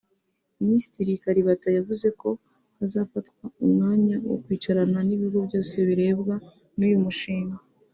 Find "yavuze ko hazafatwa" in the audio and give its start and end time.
1.77-3.43